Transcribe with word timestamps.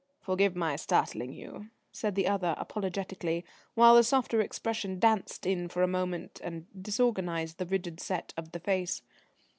"Forgive 0.19 0.55
my 0.55 0.77
startling 0.77 1.31
you," 1.31 1.69
said 1.91 2.15
the 2.15 2.25
other 2.25 2.55
apologetically, 2.57 3.45
while 3.75 3.93
the 3.95 4.01
softer 4.03 4.41
expression 4.41 4.97
danced 4.97 5.45
in 5.45 5.69
for 5.69 5.83
a 5.83 5.87
moment 5.87 6.41
and 6.43 6.65
disorganised 6.81 7.59
the 7.59 7.67
rigid 7.67 7.99
set 7.99 8.33
of 8.35 8.51
the 8.51 8.59
face. 8.59 9.03